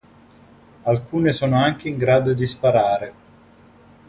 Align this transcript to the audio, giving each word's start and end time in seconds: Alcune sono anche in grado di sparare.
Alcune 0.81 1.31
sono 1.31 1.61
anche 1.61 1.87
in 1.87 1.97
grado 1.97 2.33
di 2.33 2.47
sparare. 2.47 3.13